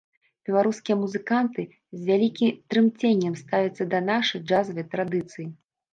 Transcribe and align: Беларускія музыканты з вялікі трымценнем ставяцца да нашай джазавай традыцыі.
Беларускія 0.49 0.95
музыканты 1.01 1.65
з 1.67 2.01
вялікі 2.09 2.47
трымценнем 2.75 3.35
ставяцца 3.43 3.83
да 3.93 3.99
нашай 4.11 4.39
джазавай 4.47 4.89
традыцыі. 4.95 5.47